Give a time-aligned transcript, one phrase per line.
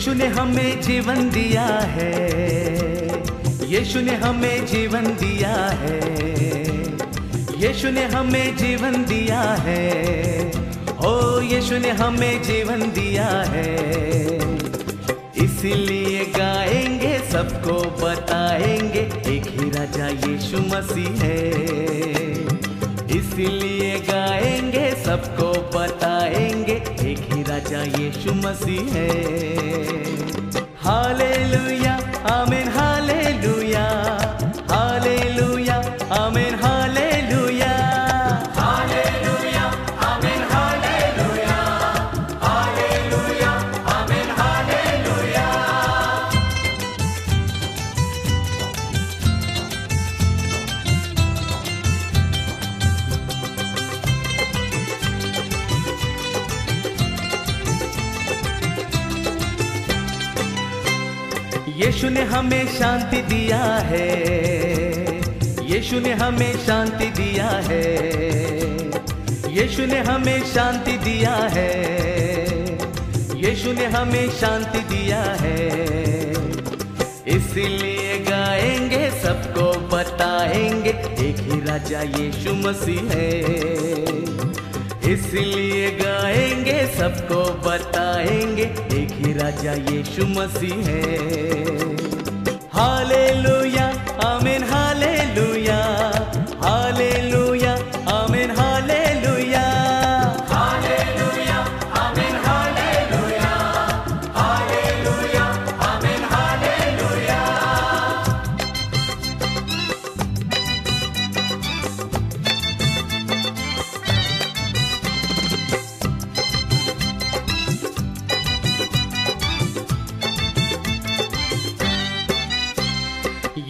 [0.00, 2.12] यीशु ने हमें जीवन दिया है।
[3.70, 5.98] यीशु ने हमें जीवन दिया है।
[7.58, 9.90] यीशु ने हमें जीवन दिया है।
[11.04, 13.76] ओ, यीशु ने हमें जीवन दिया है।
[15.36, 21.50] इसीलिए गाएँगे, सबको बताएँगे, एक ही राजा यीशु मसीह है।
[23.18, 23.79] इसलिए
[28.09, 29.09] यीशु मसीह है
[30.85, 31.95] हालेलुया
[32.33, 32.67] आमीन
[66.20, 67.94] हमें शांति दिया है।
[69.50, 71.90] यीशु ने हमें शांति दिया है।
[73.36, 75.68] यीशु ने हमें शांति दिया है।
[77.26, 80.90] इसलिए गाएँगे, सबको बताएँगे,
[81.28, 83.40] एक ही राजा यीशु मसीह है।
[85.12, 88.64] इसलिए गाएँगे, सबको बताएँगे,
[89.02, 91.30] एक ही राजा यीशु मसीह है।
[92.72, 93.29] हालेलुया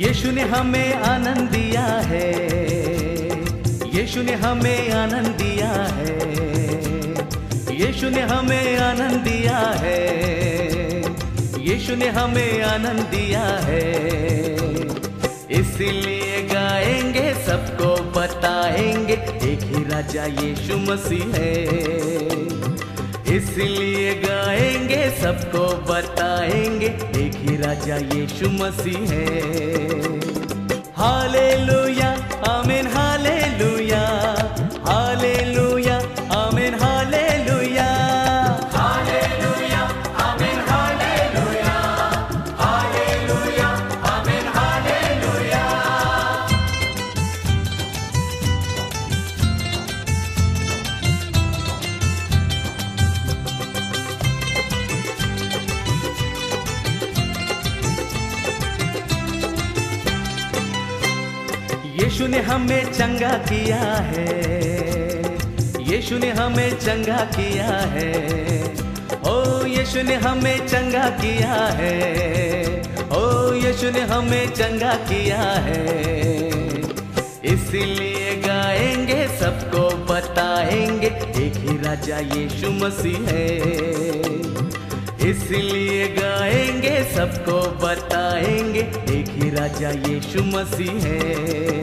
[0.00, 2.33] यीशु ने हमें आनंद दिया है।
[3.94, 6.21] यीशु ने हमें आनंद दिया है।
[7.77, 10.21] यीशु ने हमें आनंद दिया है।
[11.59, 13.91] यीशु ने हमें आनंद दिया है।
[15.50, 19.15] इसलिए गाएँगे, सबको बताएँगे,
[19.53, 21.62] एक ही राजा यीशु मसीह है।
[23.37, 29.25] इसलिए गाएँगे, सबको बताएँगे एक ही राजा यीशु मसीह है
[30.97, 31.78] हालेलुया
[62.20, 64.26] यीशु ने हमें चंगा किया है।
[65.81, 68.14] यीशु ने हमें चंगा किया है।
[69.26, 72.03] ओ, यीशु ने हमें चंगा किया है।
[73.12, 75.81] ओ, यीशु ने हमें चंगा किया है।
[77.44, 81.06] इसीलिए गाएँगे, सबको बताएँगे,
[81.47, 83.56] एक ही राजा यीशु मसीह है।
[85.31, 88.81] इसलिए गाएँगे, सबको बताएँगे,
[89.19, 91.79] एक ही राजा यीशु मसीह है।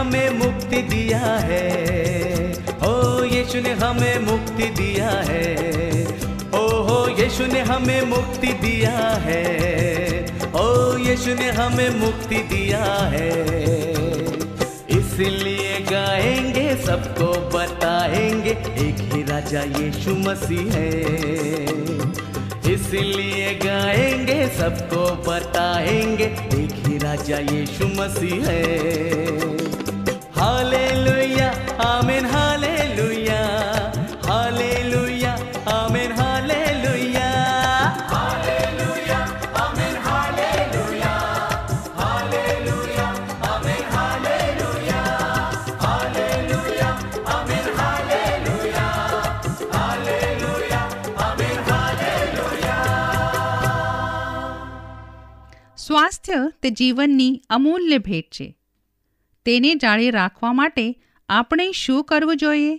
[0.00, 1.70] हमें मुक्ति दिया है।
[2.86, 5.54] ओ, यीशु ने हमें मुक्ति दिया है।
[6.54, 9.44] ओ हो यीशु ने हमें मुक्ति दिया है।
[10.54, 13.40] ओ, यीशु ने हमें मुक्ति दिया है।
[14.90, 21.00] इसलिए गाएँगे, सबको बताएँगे, एक ही राजा यीशु मसीह है।
[22.72, 26.24] इसलिए गाएँगे, सबको बताएँगे,
[26.54, 29.59] एक ही राजा यीशु मसीह है।
[55.78, 58.46] સ્વાસ્થ્ય તે જીવનની અમૂલ્ય ભેટ છે
[59.46, 60.86] તેને જાળે રાખવા માટે
[61.28, 62.74] આપણે શું કરવું જોઈએ?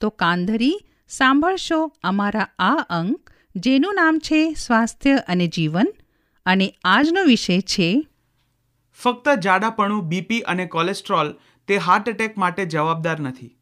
[0.00, 0.76] તો કાંધરી
[1.10, 5.92] સાંભળશો અમારા આ અંક, જેનું નામ છે સ્વાસ્થ્ય અને જીવન,
[6.46, 7.90] અને આજનો વિષય છે
[8.98, 11.32] ફક્ત જાડાપણું, બીપી અને કોલેસ્ટ્રોલ
[11.68, 13.52] તે હાર્ટ એટેક માટે જવાબદાર નથી.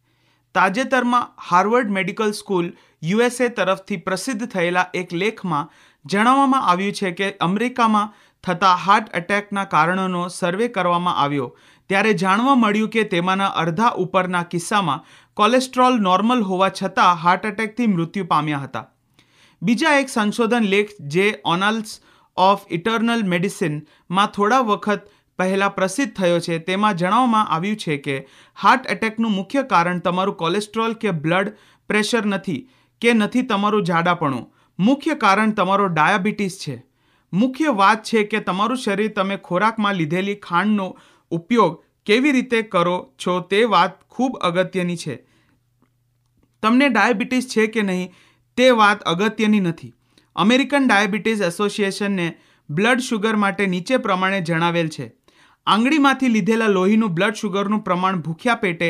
[0.55, 2.69] તાજેતરમાં હાર્વર્ડ મેડિકલ સ્કૂલ
[3.03, 5.73] યુએસએ તરફથી પ્રસિદ્ધ થયેલા એક લેખમાં
[6.05, 8.13] જણાવવામાં આવ્યું છે કે અમેરિકામાં
[8.45, 11.49] થતા હાર્ટ એટેકના કારણોનો સર્વે કરવામાં આવ્યો
[11.91, 15.05] ત્યારે જાણવા મળ્યું કે તેમાંના અડધા ઉપરના કિસ્સામાં
[15.37, 18.87] કોલેસ્ટ્રોલ નોર્મલ હોવા છતાં હાર્ટ એટેકથી મૃત્યુ પામ્યા હતા.
[19.63, 21.93] બીજા એક સંશોધન લેખ જે ઓનલ્સ
[22.37, 25.07] ઓફ ઇટર્નલ મેડિસિનમાં થોડા વખત
[25.39, 28.17] પહેલાં પ્રસિદ્ધ થયો છે, તેમાં જણાવવામાં આવ્યું છે કે
[28.59, 31.55] હાર્ટ એટેકનું મુખ્ય કારણ તમારું કોલેસ્ટ્રોલ કે બ્લડ
[31.91, 32.61] પ્રેશર નથી
[33.03, 34.45] કે નથી તમારું જાડાપણું.
[34.79, 36.77] મુખ્ય કારણ તમારો ડાયાબિટીસ છે.
[37.33, 40.87] મુખ્ય વાત છે કે તમારું શરીર તમે ખોરાકમાં લીધેલી ખાંડનો
[41.39, 45.17] ઉપયોગ કેવી રીતે કરો છો તે વાત ખૂબ અગત્યની છે.
[46.63, 48.13] તમને ડાયાબિટીસ છે કે નહીં
[48.59, 49.93] તે વાત અગત્યની નથી.
[50.37, 52.29] અમેરિકન ડાયાબિટીસ એસોસિએશનને
[52.69, 55.07] બ્લડ શુગર માટે નીચે પ્રમાણે જણાવેલ છે.
[55.67, 58.89] આંગળીમાંથી લીધેલા લોહીનું બ્લડ શુગરનું પ્રમાણ ભૂખ્યા પેટે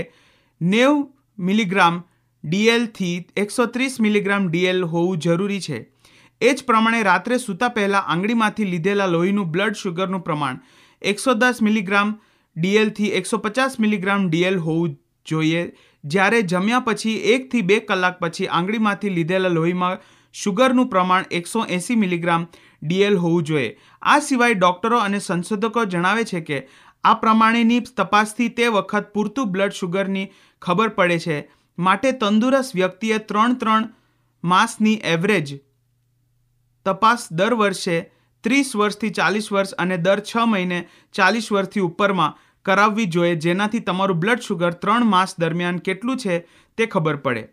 [0.61, 0.95] નેવ
[1.39, 1.99] મિલીગ્રામ
[2.45, 5.79] ડીએલથી એકસો ત્રીસ મિલીગ્રામ ડીએલ હોવું જરૂરી છે.
[6.41, 10.63] એ જ પ્રમાણે રાત્રે સૂતા પહેલાં આંગળીમાંથી લીધેલા લોહીનું બ્લડ શુગરનું પ્રમાણ
[11.03, 12.11] એકસો દસ મિલીગ્રામ
[12.56, 15.62] ડીએલથી એકસો પચાસ મિલીગ્રામ ડીએલ હોવું જોઈએ.
[16.05, 19.99] જ્યારે જમ્યા પછી એકથી બે કલાક પછી આંગળીમાંથી લીધેલા લોહીમાં
[20.35, 23.76] શુગરનું પ્રમાણ એકસો એંસી મિલીગ્રામ ડીએલ હોવું જોઈએ.
[24.03, 26.62] આ સિવાય ડૉક્ટરો અને સંશોધકો જણાવે છે કે
[27.05, 30.26] આ પ્રમાણેની તપાસથી તે વખત પૂરતું બ્લડ શુગરની
[30.62, 31.38] ખબર પડે છે.
[31.79, 33.88] માટે તંદુરસ્ત વ્યક્તિએ ત્રણ ત્રણ
[34.44, 35.56] માસની એવરેજ
[36.87, 37.97] તપાસ દર વર્ષે
[38.44, 40.79] ત્રીસ વર્ષથી ચાલીસ વર્ષ અને દર છ મહિને
[41.14, 42.37] ચાલીસ વર્ષથી ઉપરમાં
[42.69, 46.39] કરાવવી જોઈએ, જેનાથી તમારું બ્લડ શુગર ત્રણ માસ દરમિયાન કેટલું છે
[46.79, 47.45] તે ખબર પડે.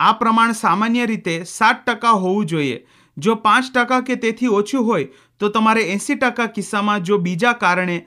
[0.00, 2.78] આ પ્રમાણ સામાન્ય રીતે સાત ટકા હોવું જોઈએ.
[3.16, 5.08] જો પાંચ ટકા કે તેથી ઓછું હોય,
[5.40, 7.98] તો તમારે એંસી ટકા કિસ્સામાં જો બીજા કારણે,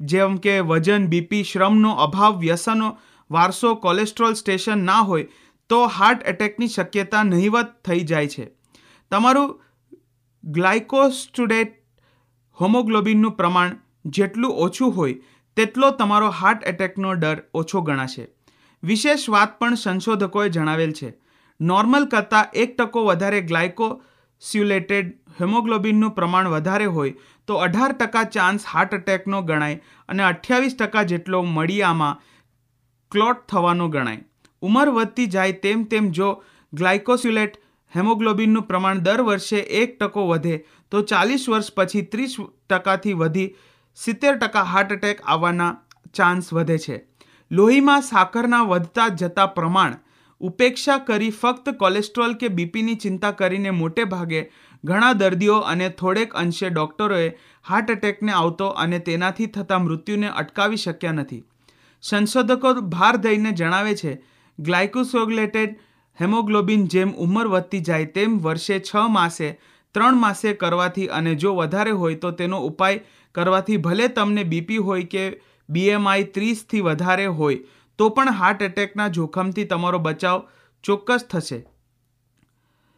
[0.00, 2.90] જેમ કે વજન બીપી શ્રમનો અભાવ, વ્યસનો,
[3.30, 5.28] વારસો કોલેસ્ટ્રોલ સ્ટેશન ના હોય,
[5.70, 8.46] તો હાર્ટ એટેકની શક્યતા નહીવત થઈ જાય છે.
[9.12, 9.50] તમારું
[10.44, 11.74] ગ્લાયકોસ્ટુડેટ
[12.58, 13.76] હોમોગ્લોબિનનું પ્રમાણ
[14.06, 15.14] જેટલું ઓછું હોય
[15.58, 18.24] તેટલો તમારો હાર્ટ એટેકનો ડર ઓછો ગણાશે.
[18.82, 21.08] વિશેષ વાત પણ સંશોધકોએ જણાવેલ છે.
[21.60, 25.08] નોર્મલ કરતાં એક ટકો વધારે ગ્લાયકોસ્યુલેટેડ
[25.38, 27.14] હેમોગ્લોબિનનું પ્રમાણ વધારે હોય
[27.48, 32.20] તો અઢાર ટકા ચાન્સ હાર્ટ એટેકનો ગણાય અને અઠ્યાવીસ ટકા જેટલો મળિયામાં
[33.12, 34.22] ક્લોટ થવાનો ગણાય.
[34.62, 36.28] ઉંમર વધતી જાય તેમ તેમ જો
[36.72, 37.58] ગ્લાયકોસ્યુલેટ
[37.92, 40.56] હેમોગ્લોબિનનું પ્રમાણ દર વર્ષે એક ટકો વધે
[40.92, 42.38] તો ચાલીસ વર્ષ પછી ત્રીસ
[42.70, 43.48] ટકાથી વધી
[43.98, 45.70] સિત્તેર ટકા હાર્ટ એટેક આવવાના
[46.14, 46.96] ચાન્સ વધે છે.
[47.50, 49.98] લોહીમાં સાકરના વધતા જતા પ્રમાણ,
[50.40, 54.42] ઉપેક્ષા કરી ફક્ત કોલેસ્ટ્રોલ કે બીપીની ચિંતા કરીને મોટે ભાગે
[54.84, 57.26] ઘણા દર્દીઓ અને થોડેક અંશે ડૉક્ટરોએ
[57.64, 61.42] હાર્ટ એટેકને આવતો અને તેનાથી થતા મૃત્યુને અટકાવી શક્યા નથી.
[62.04, 64.12] સંશોધકો ભાર દઈને જણાવે છે,
[64.58, 65.74] ગ્લાયકોસોગ્લેટેડ
[66.18, 69.48] હેમોગ્લોબિન જેમ ઉંમર વધતી જાય તેમ વર્ષે છ માસે
[69.94, 73.00] ત્રણ માસે કરવાથી અને જો વધારે હોય તો તેનો ઉપાય
[73.34, 75.24] કરવાથી ભલે તમને બીપી હોય કે
[75.68, 77.58] બીએમઆઈ ત્રીસથી વધારે હોય,
[77.98, 80.38] તો પણ હાર્ટ એટેકના જોખમથી તમારો બચાવ
[80.84, 81.58] ચોક્કસ થશે.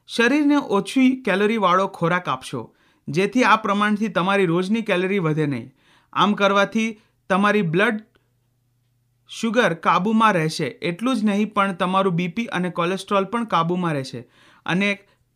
[0.08, 2.62] શરીરને ઓછી કેલરીવાળો ખોરાક આપશો,
[3.08, 5.68] જેથી આ પ્રમાણથી તમારી રોજની કેલરી વધે નહીં.
[6.12, 6.88] આમ કરવાથી
[7.30, 8.00] તમારી બ્લડ
[9.30, 14.22] શુગર કાબૂમાં રહેશે, એટલું જ નહીં પણ તમારું બીપી અને કોલેસ્ટ્રોલ પણ કાબૂમાં રહેશે.
[14.66, 14.90] અને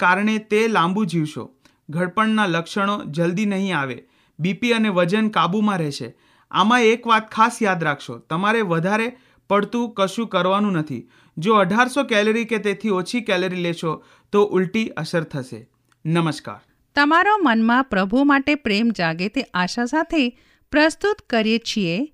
[0.04, 1.54] કારણે તે લાંબુ જીવશો.
[1.90, 4.04] ઘડપણના લક્ષણો જલ્દી નહીં આવે.
[4.38, 6.14] બીપી અને વજન કાબૂમાં રહેશે.
[6.50, 8.18] આમાં એક વાત ખાસ યાદ રાખશો.
[8.18, 9.16] તમારે વધારે
[9.48, 11.10] પડતું કશું કરવાનું નથી.
[11.38, 15.68] જો અઢારસો કેલરી કે તેથી ઓછી કેલરી લેશો, તો ઉલટી અસર થશે.
[16.06, 16.60] નમસ્કાર.
[16.94, 20.38] તમારો મનમાં પ્રભુ માટે પ્રેમ જાગે તે આશા સાથે
[20.70, 22.12] પ્રસ્તુત કરીએ છીએ.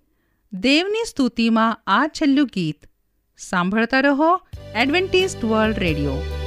[0.53, 2.87] દેવની સ્તુતિમાં આ છેલ્લું ગીત.
[3.39, 4.41] સાંભળતા રહો
[4.75, 6.40] એડવેન્ટિસ્ટ વર્લ્ડ રેડિયો.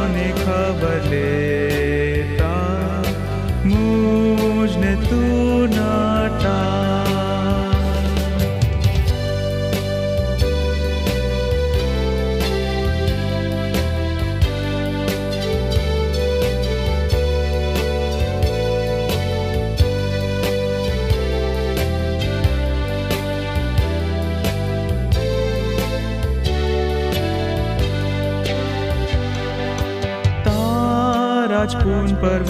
[0.09, 1.50] भे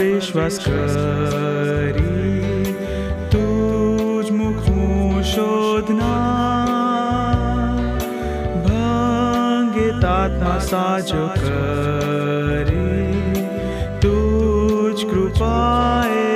[0.01, 2.75] વિશ્વાસ કરી
[3.29, 6.08] તુજ મુખું શોધના
[8.65, 13.46] ભંગે તાત્મા સાજો કરી
[14.01, 16.31] તુજ કૃપાએ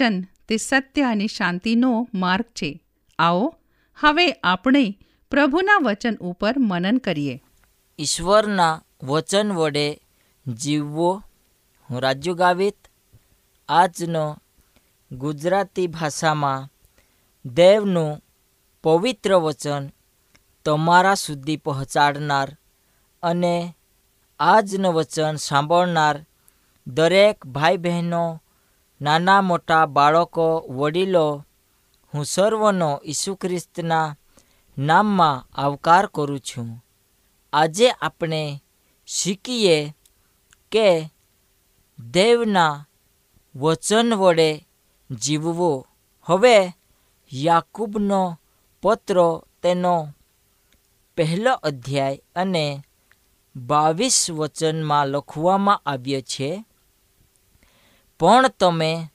[0.00, 2.82] વચન તે સત્ય અને શાંતિનો માર્ગ છે.
[3.18, 3.54] આવો,
[4.00, 4.98] હવે આપણે
[5.30, 7.42] પ્રભુના વચન ઉપર મનન કરીએ.
[7.98, 10.00] ઈશ્વરના વચન વડે
[10.46, 11.22] જીવવો,
[11.90, 12.88] હું રાજુ ગાવિત
[13.68, 14.36] આજનો
[15.12, 16.68] ગુજરાતી ભાષામાં
[17.44, 18.24] દેવનું
[18.84, 19.90] પવિત્ર વચન
[20.64, 22.56] તમારા સુધી પહોંચાડનાર
[23.22, 23.74] અને
[24.40, 26.26] આજનું વચન સાંભળનાર
[26.86, 28.42] દરેક ભાઈ બહેનો
[29.00, 31.44] નાના મોટા બાળકો, વડીલો,
[32.14, 34.16] હું સર્વનો ઈસુ ખ્રિસ્તના
[34.78, 36.84] નામમાં આવકાર કરું છું.
[37.52, 38.62] આજે આપણે
[39.06, 39.94] શીખીએ
[40.72, 41.10] કે
[42.10, 42.86] દેવના
[43.56, 44.68] વચન વડે
[45.10, 45.86] જીવવું.
[46.24, 46.72] હવે
[47.32, 48.40] યાકૂબનો
[48.82, 50.08] પત્રો તેનો
[51.16, 52.84] પહેલો અધ્યાય અને
[53.56, 56.64] બાવીસ વચનમાં લખવામાં આવ્યો છે.
[58.20, 59.10] પણ તમે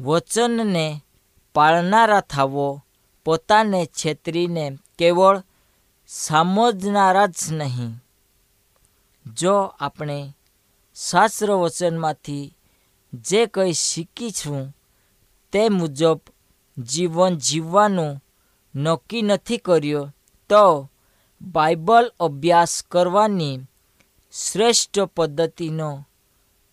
[0.00, 1.04] વચનને
[1.54, 2.84] પાળનારા થાવો,
[3.24, 5.42] પોતાને છેતરીને કેવળ
[6.06, 8.04] સમજનારા જ નહીં.
[9.26, 10.36] જો આપણે
[10.94, 12.54] શાસ્ત્ર વચનમાંથી
[13.12, 14.76] જે કંઈ શીખીશું
[15.52, 16.20] તે મુજબ
[16.78, 18.24] જીવન જીવવાનું
[18.74, 20.14] નક્કી નથી કર્યો,
[20.48, 20.90] તો
[21.42, 23.60] બાઇબલ અભ્યાસ કરવાની
[24.32, 26.08] શ્રેષ્ઠ પદ્ધતિનો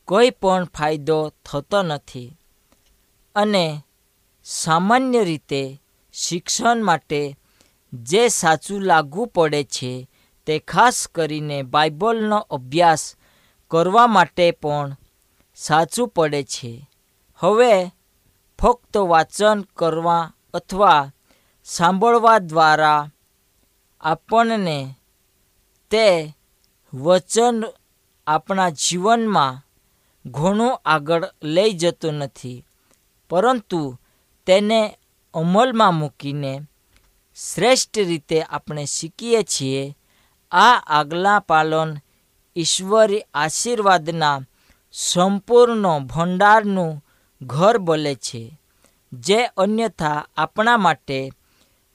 [0.08, 2.38] કોઈ પણ ફાયદો થતો નથી
[3.36, 3.86] અને
[4.44, 5.82] સામાન્ય રીતે
[6.14, 7.38] શિક્ષણ માટે
[7.94, 10.10] જે સાચું લાગુ પડે છે
[10.46, 13.16] તે ખાસ કરીને બાઇબલનો અભ્યાસ
[13.72, 14.96] કરવા માટે પણ
[15.56, 16.90] સાચું પડે છે.
[17.36, 17.92] હવે
[18.60, 21.12] ફક્ત વાંચન કરવા અથવા
[21.64, 23.10] સાંભળવા દ્વારા
[24.02, 24.96] આપણને
[25.92, 26.36] તે
[26.94, 27.64] વચન
[28.28, 29.73] આપણા જીવનમાં
[30.26, 32.66] ઘણું આગળ લઈ જતું નથી.
[33.30, 34.00] પરંતુ
[34.46, 34.98] તેને
[35.34, 36.62] અમલમાં મૂકીને
[37.36, 39.98] શ્રેષ્ઠ રીતે આપણે શીખીએ છીએ,
[40.52, 41.98] આ આગલા પાલન
[42.56, 44.42] ઈશ્વરી આશીર્વાદના
[44.94, 47.06] સંપૂર્ણ ભંડારનું
[47.42, 48.60] ઘર બોલે છે,
[49.14, 51.32] જે અન્યથા આપણા માટે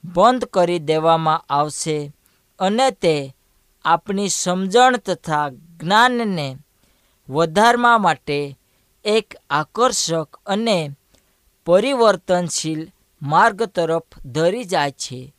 [0.04, 2.12] બંધ કરી દેવામાં આવશે
[2.58, 3.34] અને તે
[3.84, 6.56] આપણી સમજણ તથા જ્ઞાનને
[7.28, 8.58] વધારવા માટે
[9.04, 10.90] એક આકર્ષક અને
[11.66, 12.92] પરિવર્તનશીલ
[13.22, 15.34] માર્ગ તરફ ધરી જાય છે.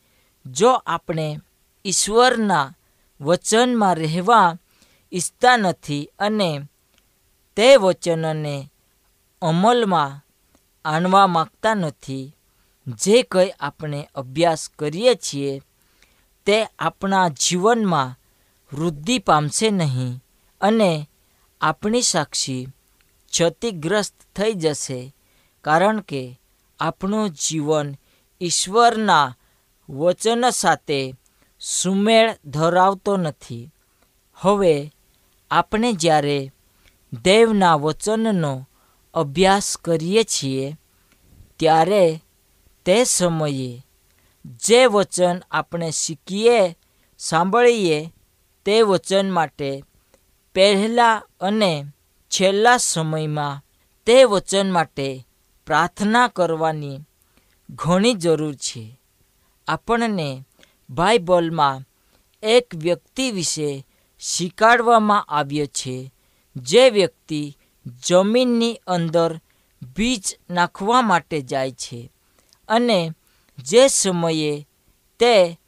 [0.45, 1.39] જો આપણે
[1.85, 2.75] ઈશ્વરના
[3.21, 4.57] વચનમાં રહેવા
[5.13, 6.61] ઈચ્છતા નથી અને
[7.55, 8.71] તે વચનને
[9.41, 10.25] અમલમાં
[10.85, 12.35] આણવા માગતા નથી,
[12.87, 15.61] જે કંઈ આપણે અભ્યાસ કરીએ છીએ,
[16.45, 18.19] તે આપણા જીવનમાં
[18.73, 20.23] વૃદ્ધિ પામશે નહીં
[20.61, 21.08] અને
[21.61, 22.67] આપણી સાક્ષી
[23.31, 25.15] ક્ષતિગ્રસ્ત થઈ જશે
[25.61, 26.39] કારણ કે
[26.79, 27.95] આપણું જીવન
[28.41, 29.37] ઈશ્વરના
[29.89, 31.13] વચન સાથે
[31.59, 33.73] સુમેળ ધરાવતો નથી.
[34.35, 34.93] હવે
[35.51, 36.51] આપણે જ્યારે
[37.23, 38.69] દેવના વચનનો
[39.13, 40.77] અભ્યાસ કરીએ છીએ,
[41.59, 42.23] ત્યારે
[42.85, 43.85] તે સમયે
[44.45, 46.77] જે વચન આપણે શીખીએ,
[47.17, 48.13] સાંભળીએ
[48.65, 49.83] તે વચન માટે
[50.59, 51.85] પહેલાં અને
[52.31, 53.61] છેલ્લા સમયમાં
[54.05, 55.27] તે વચન માટે
[55.65, 56.99] પ્રાર્થના કરવાની
[57.69, 58.99] ઘણી જરૂર છે.
[59.67, 60.45] આપણને
[60.89, 61.83] બાઇબલમાં
[62.43, 63.85] એક વ્યક્તિ વિશે
[64.19, 66.11] શીખવાડવામાં આવ્યો છે,
[66.55, 67.57] જે વ્યક્તિ
[68.07, 69.39] જમીનની અંદર
[69.95, 72.11] બીજ નાખવા માટે જાય છે
[72.69, 73.11] અને
[73.57, 74.67] જે સમયે
[75.19, 75.59] તે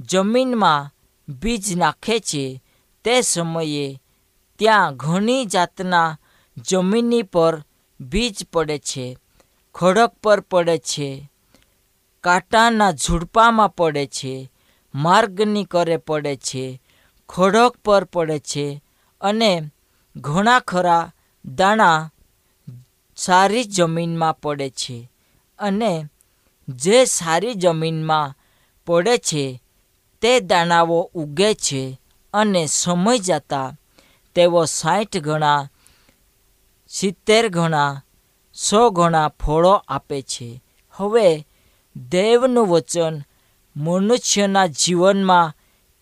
[0.00, 0.90] જમીનમાં
[1.28, 2.62] બીજ નાખે છે,
[3.04, 4.00] તે સમયે
[4.60, 6.18] ત્યાં ઘણી જાતના
[6.56, 7.54] જમીની પર
[8.00, 9.16] બીજ પડે છે,
[9.74, 11.30] ખડક પર પડે છે,
[12.24, 14.50] કાંટાના ઝૂડપામાં પડે છે,
[14.94, 16.80] માર્ગની કરે પડે છે,
[17.28, 18.82] ખડક પર પડે છે
[19.20, 19.70] અને
[20.16, 21.12] ઘણા ખરા
[21.44, 22.10] દાણા
[23.16, 25.10] સારી જમીનમાં પડે છે
[25.58, 25.92] અને
[26.68, 28.34] જે સારી જમીનમાં
[28.86, 29.60] પડે છે
[30.22, 31.98] તે દાણાઓ ઉગે છે
[32.34, 33.79] અને સમય જતાં
[34.34, 35.68] તેઓ સાઠ ગણા,
[36.88, 38.02] સિત્તેર ગણા,
[38.54, 40.62] સો ગણા ફળો આપે છે.
[40.90, 41.46] હવે
[41.96, 43.22] દેવનું વચન
[43.76, 45.54] મનુષ્યના જીવનમાં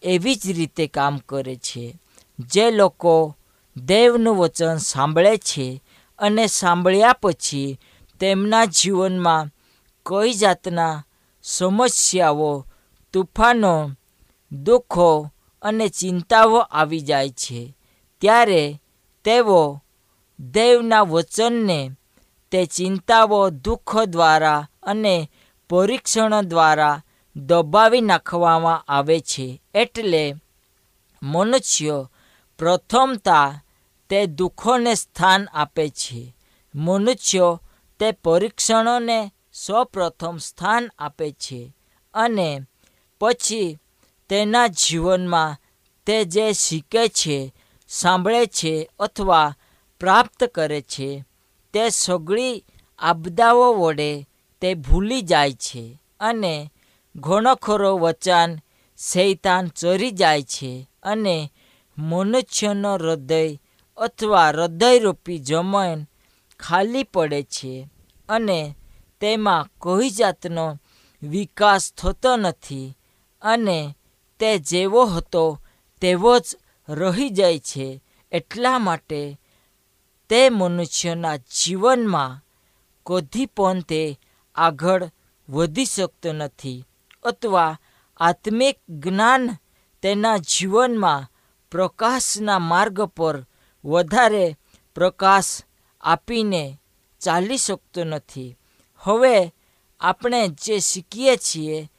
[0.02, 2.00] એવી જ રીતે કામ કરે છે.
[2.38, 3.36] જે લોકો
[3.76, 5.84] દેવનું વચન સાંભળે છે
[6.18, 7.80] અને સાંભળ્યા પછી
[8.20, 9.46] તેમના જીવનમાં
[10.06, 11.04] કઈ જાતના
[11.42, 12.66] સમસ્યાઓ,
[13.12, 13.90] તુફાનો,
[14.52, 15.30] દુઃખો
[15.62, 17.77] અને ચિંતાઓ આવી જાય છે.
[18.20, 18.80] ત્યારે
[19.24, 19.80] તેઓ
[20.40, 21.90] દેવના વચનને
[22.50, 25.30] તે ચિંતાઓ, દુઃખ દ્વારા અને
[25.70, 27.02] પરીક્ષણો દ્વારા
[27.36, 29.62] દબાવી નાખવામાં આવે છે.
[29.74, 30.34] એટલે
[31.22, 32.06] મનુષ્ય
[32.58, 33.62] પ્રથમતા
[34.10, 36.34] તે દુઃખોને સ્થાન આપે છે.
[36.74, 37.62] મનુષ્યો
[38.00, 41.74] તે પરીક્ષણોને સૌપ્રથમ સ્થાન આપે છે
[42.14, 42.60] અને
[43.20, 43.78] પછી
[44.28, 45.56] તેના જીવનમાં
[46.06, 47.54] તે જે શીખે છે
[47.88, 49.56] સાંભળે છે અથવા
[50.00, 51.24] પ્રાપ્ત કરે છે,
[51.74, 52.64] તે સગળી
[52.98, 54.10] આપદાઓ વડે
[54.62, 56.54] તે ભૂલી જાય છે અને
[57.14, 58.50] ઘણોખરો વચન
[58.98, 61.36] શૈતાન ચરી જાય છે અને
[61.98, 63.58] મનુષ્યનો હૃદય
[63.98, 66.00] અથવા હૃદયરૂપી જમીન
[66.60, 67.88] ખાલી પડે છે
[68.28, 68.74] અને
[69.20, 70.66] તેમાં કોઈ જાતનો
[71.22, 72.96] વિકાસ થતો નથી
[73.42, 73.78] અને
[74.40, 75.44] તે જેવો હતો
[76.02, 76.46] તેવો જ
[76.88, 79.40] રહી જાય છે એટલા માટે
[80.28, 82.44] તે મનુષ્યના જીવનમાં
[83.06, 84.20] કદી પણ તે
[84.54, 85.10] આગળ
[85.48, 86.84] વધી શકતો નથી
[87.22, 87.80] અથવા
[88.16, 89.56] આત્મિક જ્ઞાન
[90.02, 91.30] તેના જીવનમાં
[91.70, 93.46] પ્રકાશના માર્ગ પર
[93.84, 94.56] વધારે
[94.94, 95.62] પ્રકાશ
[96.00, 96.80] આપીને
[97.20, 98.56] ચાલી શકતો નથી.
[98.96, 99.54] હવે
[100.00, 101.90] આપણે જે શીખીએ છીએ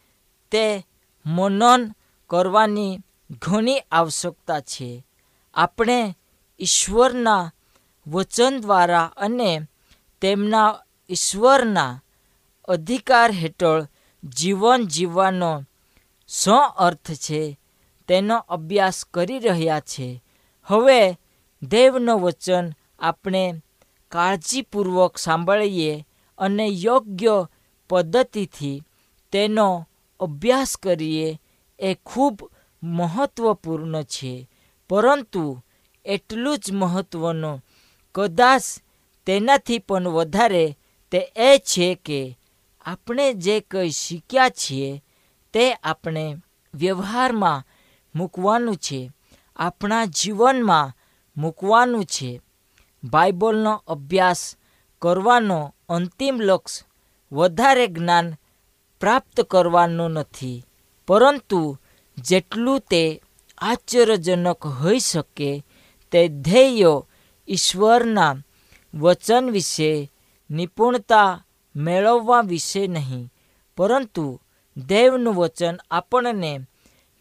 [0.52, 0.88] તે
[1.25, 1.91] મનન
[2.28, 2.99] કરવાની
[3.32, 5.06] ઘણી આવશ્યકતા છે.
[5.54, 6.18] આપણે
[6.60, 7.54] ઈશ્વરના
[8.08, 9.62] વચન દ્વારા અને
[10.22, 12.04] તેમના ઈશ્વરના
[12.68, 13.88] અધિકાર હેઠળ
[14.24, 15.63] જીવન જીવવાનો
[16.28, 17.60] શું અર્થ છે
[18.08, 20.24] તેનો અભ્યાસ કરી રહ્યા છે.
[20.65, 21.18] હવે
[21.63, 23.62] દેવનો વચન આપણે
[24.10, 27.48] કાળજીપૂર્વક સાંભળીએ અને યોગ્ય
[27.89, 28.84] પદ્ધતિથી
[29.32, 29.88] તેનો
[30.20, 31.42] અભ્યાસ કરીએ
[31.80, 32.52] એ ખૂબ
[32.84, 34.50] મહત્વપૂર્ણ છે.
[34.89, 35.63] પરંતુ
[36.06, 37.65] એટલું જ મહત્વનું
[38.15, 38.62] કદાચ
[39.26, 40.78] તેનાથી પણ વધારે
[41.12, 42.38] તે એ છે કે
[42.86, 45.04] આપણે જે કંઈ શીખ્યા છીએ
[45.54, 46.36] તે આપણે
[46.74, 47.63] વ્યવહારમાં
[48.15, 49.12] મૂકવાનું છે.
[49.56, 50.94] આપણા જીવનમાં
[51.38, 52.42] મૂકવાનું છે.
[53.04, 54.56] બાઇબલનો અભ્યાસ
[55.02, 56.89] કરવાનો અંતિમ લક્ષ્ય
[57.36, 58.36] વધારે જ્ઞાન
[59.00, 60.65] પ્રાપ્ત કરવાનું નથી.
[61.08, 61.78] પરંતુ
[62.27, 63.21] જેટલું તે
[63.58, 65.65] આશ્ચર્યજનક હોઈ શકે,
[66.12, 67.08] તે ધ્યેયો
[67.47, 68.36] ઈશ્વરના
[68.93, 70.12] વચન વિશે
[70.51, 73.32] નિપુણતા મેળવવા વિશે નહીં,
[73.77, 74.41] પરંતુ
[74.77, 76.60] દેવનું વચન આપણને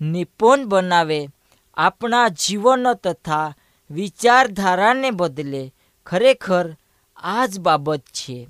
[0.01, 1.29] નિપુણ બનાવે,
[1.77, 3.55] આપણા જીવન તથા
[3.91, 5.75] વિચારધારાને બદલે
[6.07, 6.77] ખરેખર
[7.17, 8.49] આ જ બાબત છે.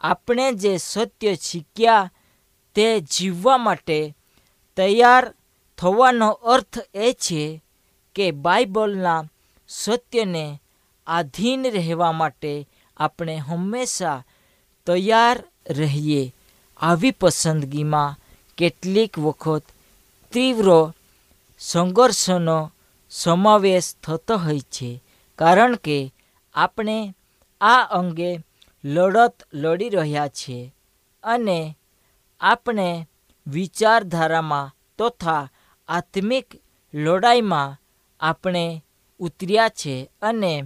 [0.00, 2.10] આપણે જે સત્ય શીખ્યા
[2.74, 4.16] તે જીવવા માટે
[4.76, 5.34] તૈયાર
[5.80, 7.62] થવાનો અર્થ એ છે
[8.14, 9.24] કે બાઇબલના
[9.68, 10.60] સત્યને
[11.06, 14.22] આધીન રહેવા માટે આપણે હંમેશા
[14.86, 16.34] તૈયાર રહીએ
[16.76, 18.16] આવી પસંદગીમાં
[18.58, 19.62] કેટલીક વખત
[20.32, 20.92] તીવ્ર
[21.58, 22.72] સંઘર્ષનો
[23.10, 25.02] સમાવેશ થતો હોય છે,
[25.38, 26.12] કારણ કે
[26.54, 27.14] આપણે
[27.60, 28.38] આ અંગે
[28.84, 30.74] લડત લડી રહ્યા છીએ
[31.22, 31.76] અને
[32.40, 33.08] આપણે
[33.46, 35.50] વિચારધારામાં તથા
[35.90, 36.46] આત્મિક
[36.94, 37.78] લડાઈમાં
[38.20, 38.84] આપણે
[39.18, 40.62] ઉતર્યા છે અને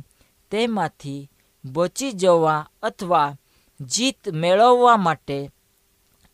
[0.51, 1.31] તેમાંથી
[1.65, 3.37] બચી જવા અથવા
[3.81, 5.51] જીત મેળવવા માટે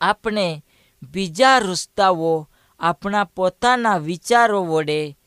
[0.01, 0.65] આપણે
[1.13, 2.49] બીજા રસ્તાઓ
[2.81, 5.19] આપણા પોતાના વિચારો વડે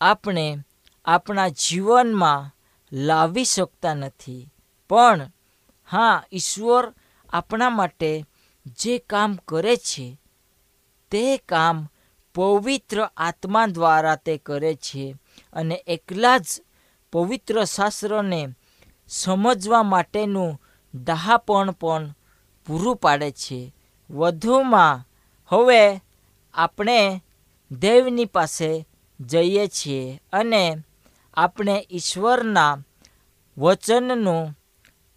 [0.00, 0.56] આપણે
[1.04, 2.54] આપણા જીવનમાં
[2.92, 4.52] લાવી શકતા નથી.
[4.88, 5.30] પણ
[5.90, 6.94] હા, ઈશ્વર
[7.30, 8.24] આપણા માટે
[8.66, 10.20] જે કામ કરે છે,
[11.10, 11.88] તે કામ
[12.34, 15.16] પવિત્ર આત્મા દ્વારા તે કરે છે
[15.52, 16.48] અને એકલા જ
[17.12, 18.48] પવિત્ર શાસ્ત્રને
[19.08, 20.60] સમજવા માટેનું
[20.94, 22.14] ડહાપણ પણ
[22.66, 23.74] પૂરું પાડે છે.
[24.10, 25.04] વધુમાં
[25.46, 26.00] હવે
[26.54, 27.22] આપણે
[27.70, 28.86] દેવની પાસે
[29.20, 30.84] જઈએ છીએ અને
[31.34, 32.78] આપણે ઈશ્વરના
[33.58, 34.58] વચનનું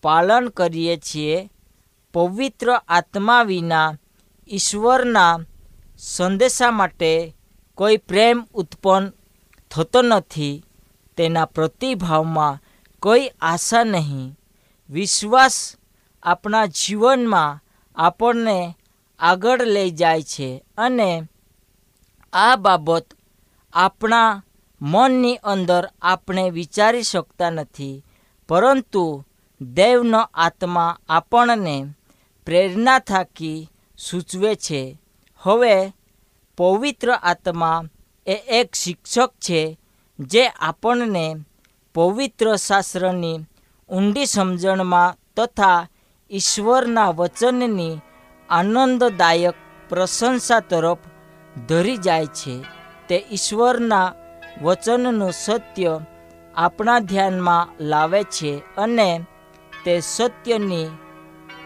[0.04, 1.50] પાલન કરીએ છીએ.
[2.14, 3.94] પવિત્ર આત્મા વિના
[4.50, 5.40] ઈશ્વરના
[6.02, 7.12] સંદેશા માટે
[7.78, 9.06] કોઈ પ્રેમ ઉત્પન્ન
[9.72, 10.64] થતો નથી,
[11.18, 12.62] તેના પ્રતિભાવમાં
[13.04, 14.38] કોઈ આશા નહીં.
[14.90, 15.58] વિશ્વાસ
[16.24, 17.60] આપણા જીવનમાં
[17.98, 18.58] આપણને
[19.20, 21.10] આગળ લઈ જાય છે અને
[22.34, 23.08] આ બાબત
[23.74, 24.42] આપણા
[24.82, 28.04] મનની અંદર આપણે વિચારી શકતા નથી,
[28.50, 29.06] પરંતુ
[29.62, 31.76] દેવનો આત્મા આપણને
[32.48, 34.82] પ્રેરણા થાકી સૂચવે છે.
[35.42, 35.94] હવે
[36.58, 37.84] પવિત્ર આત્મા
[38.28, 39.78] એ એક શિક્ષક છે
[40.20, 41.36] જે આપણને
[41.96, 43.44] પવિત્ર શાસ્ત્રની
[43.90, 45.88] ઊંડી સમજણમાં તથા
[46.32, 48.02] ઈશ્વરના વચનની
[48.50, 49.56] આનંદદાયક
[49.90, 50.98] પ્રશંસા તરફ
[51.68, 52.64] ધરી જાય છે.
[53.08, 54.14] તે ઈશ્વરના
[54.62, 56.00] વચનનું સત્ય
[56.56, 59.26] આપણા ધ્યાનમાં લાવે છે અને
[59.86, 60.88] તે સત્યની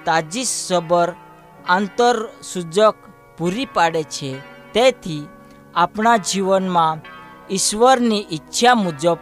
[0.05, 1.09] તાજીસભર
[1.69, 2.95] આંતરસૂચક
[3.37, 4.39] પૂરી પાડે છે.
[4.73, 5.27] તેથી
[5.75, 6.97] આપણા જીવનમાં
[7.53, 9.17] ઈશ્વરની ઈચ્છા મુજબ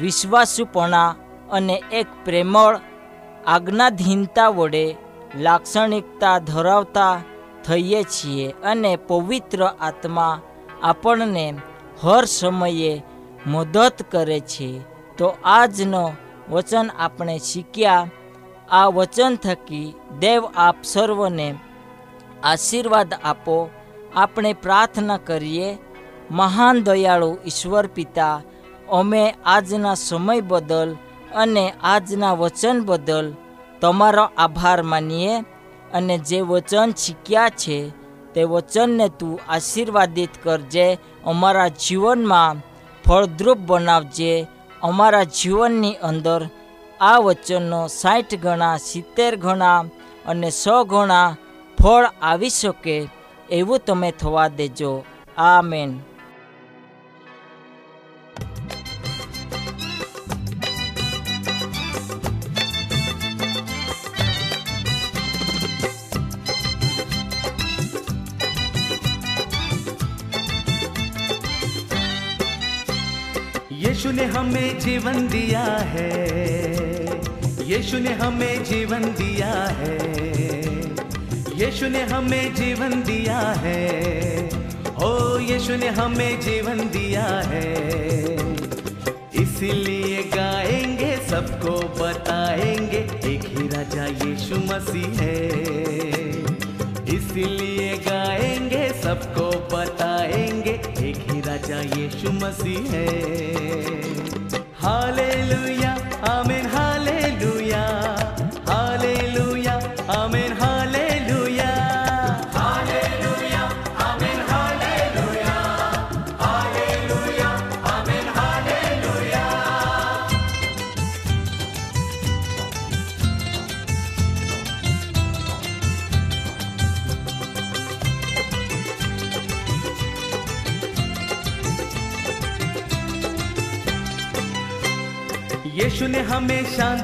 [0.00, 1.14] વિશ્વાસુપણા
[1.50, 2.80] અને એક પ્રેમળ
[3.46, 4.96] આજ્ઞાધીનતા વડે
[5.38, 7.20] લાક્ષણિકતા ધરાવતા
[7.64, 10.40] થઈએ છીએ અને પવિત્ર આત્મા
[10.82, 11.54] આપણને
[12.02, 13.02] હર સમયે
[13.46, 14.80] મદદ કરે છે.
[15.18, 16.12] તો આજનો
[16.50, 18.06] વચન આપણે શીખ્યા.
[18.70, 21.54] આ વચન થકી દેવ આપ સર્વને
[22.44, 23.70] આશીર્વાદ આપો.
[24.16, 25.78] આપણે પ્રાર્થના કરીએ,
[26.30, 28.42] મહાન દયાળુ ઈશ્વર પિતા,
[28.92, 30.96] અમે આજના સમય બદલ
[31.34, 33.32] અને આજના વચન બદલ
[33.80, 35.34] તમારો આભાર માનીએ
[35.92, 37.78] અને જે વચન શીખ્યા છે
[38.34, 40.98] તે વચનને તું આશીર્વાદિત કરજે.
[41.24, 42.56] અમારા જીવનમાં
[43.04, 44.46] ફળદ્રુપ બનાવજે.
[44.82, 46.42] અમારા જીવનની અંદર
[47.00, 49.80] આ વચનનો સાઠ ગણા, સિત્તેર ગણા
[50.26, 51.36] અને સો ગણા
[51.83, 52.95] ફળ આવી શકે
[53.49, 54.93] એવું તમે થવા દેજો
[55.37, 55.91] આમેન
[73.79, 76.09] यीशु ने हमें जीवन दिया है
[77.63, 80.72] यीशु ने हमें जीवन दिया है
[81.54, 83.88] यीशु ने हमें जीवन दिया है।
[85.02, 87.72] ओ, यीशु ने हमें जीवन दिया है।
[89.34, 95.48] इसीलिए गाएँगे, सबको बताएँगे, एक ही राजा यीशु मसीह है।
[97.16, 104.03] इसीलिए गाएँगे, सबको बताएँगे, एक ही राजा यीशु मसीह है।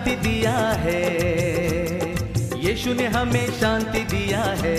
[0.10, 1.01] शांति दिया है
[2.60, 4.77] यीशु ने हमें शांति दिया है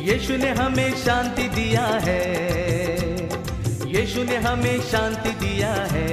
[0.00, 2.20] यीशु ने हमें शांति दिया है
[3.88, 6.06] यीशु ने हमें शांति दिया है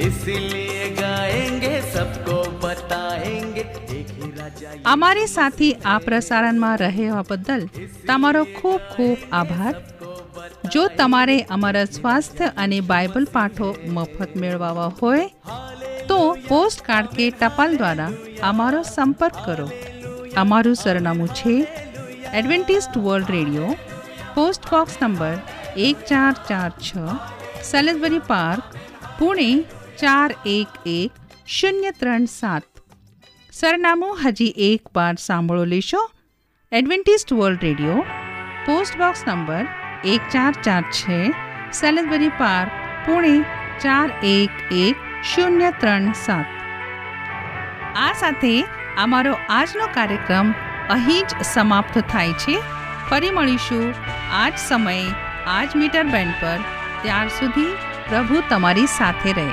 [0.00, 7.64] इसीलिए गाएंगे सबको बताएंगे एक ही राजा અમારી સાથી આ પ્રસારણમાં રહેવા બદલ
[8.06, 9.74] તમારો ખૂબ ખૂબ આભાર
[10.66, 15.24] જો તમારે અમારા સ્વાસ્થ્ય અને બાઇબલ પાઠો મફત મેળવવા હોય
[16.17, 18.11] તો પોસ્ટ કાર્ડ કે ટપાલ દ્વારા
[18.43, 19.67] અમારો સંપર્ક કરો
[20.35, 21.55] અમારું સરનામું છે
[22.33, 23.69] Adventist world radio
[24.35, 25.35] post box number
[25.79, 26.89] એક ચાર ચાર છ
[27.63, 28.77] સેલેસબરી પાર્ક
[29.19, 29.49] પુણે
[29.95, 32.83] ચાર એક એક શૂન્ય ત્રણ સાત
[33.53, 36.03] સરનામું હજી એક વાર સાંભળો લેશો
[36.71, 37.99] Adventist world radio
[38.65, 39.65] post box number
[40.07, 41.19] એક ચાર ચાર છે
[41.73, 43.35] સેલેસબરી પાર્ક પુણે
[43.79, 46.45] ચાર એક એક શૂન્ય ત્રણ સાત.
[47.95, 48.65] આ સાથે
[48.97, 50.53] અમારો આજનો કાર્યક્રમ
[50.89, 52.59] અહીં જ સમાપ્ત થાય છે.
[53.09, 53.93] ફરી મળીશું
[54.33, 55.05] આ જ સમયે
[55.47, 56.57] આ જ મીટર બેન્ડ પર.
[57.01, 57.77] ત્યાર સુધી
[58.09, 59.51] પ્રભુ તમારી સાથે રહે.